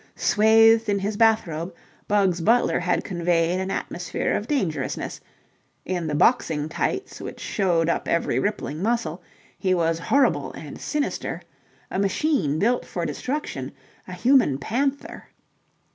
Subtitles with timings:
[0.15, 1.75] Swathed in his bath robe,
[2.07, 5.21] Bugs Butler had conveyed an atmosphere of dangerousness:
[5.85, 9.21] in the boxing tights which showed up every rippling muscle,
[9.59, 11.43] he was horrible and sinister,
[11.91, 13.73] a machine built for destruction,
[14.07, 15.27] a human panther.